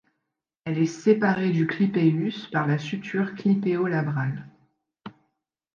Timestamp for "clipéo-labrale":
3.35-4.47